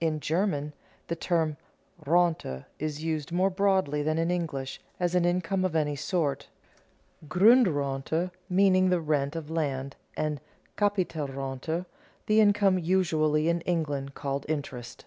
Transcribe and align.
In 0.00 0.20
German 0.20 0.72
the 1.08 1.16
term 1.16 1.56
Rente 2.06 2.64
is 2.78 3.02
used 3.02 3.32
more 3.32 3.50
broadly 3.50 4.04
than 4.04 4.16
in 4.16 4.30
English, 4.30 4.80
as 5.00 5.16
an 5.16 5.24
income 5.24 5.64
of 5.64 5.74
any 5.74 5.96
sort, 5.96 6.46
Grundrente 7.26 8.30
meaning 8.48 8.90
the 8.90 9.00
rent 9.00 9.34
of 9.34 9.50
land, 9.50 9.96
and 10.16 10.40
Capitalrente 10.76 11.86
the 12.26 12.40
income 12.40 12.78
usually 12.78 13.48
in 13.48 13.60
England 13.62 14.14
called 14.14 14.46
interest. 14.48 15.06